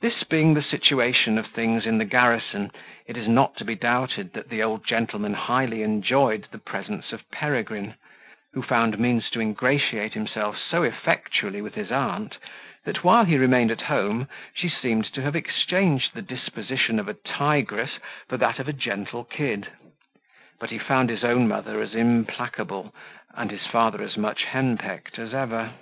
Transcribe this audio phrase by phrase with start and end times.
[0.00, 2.70] This being the situation of things in the garrison,
[3.06, 7.30] it is not to be doubted that the old gentleman highly enjoyed the presence of
[7.30, 7.96] Peregrine,
[8.54, 12.38] who found means to ingratiate himself so effectually with his aunt,
[12.86, 17.12] that while he remained at home, she seemed to have exchanged the disposition of a
[17.12, 17.98] tigress
[18.30, 19.68] for that of a gentle kid;
[20.58, 22.94] but he found his own mother as implacable,
[23.34, 25.74] and his father as much henpecked, as ever.